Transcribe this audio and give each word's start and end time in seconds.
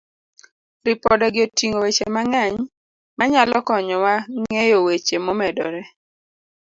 Ripodegi 0.85 1.39
oting'o 1.45 1.77
weche 1.83 2.05
mang'eny 2.15 2.55
manyalo 3.17 3.55
konyowa 3.67 4.13
ng'eyo 4.39 4.77
weche 4.85 5.15
momedore. 5.25 5.81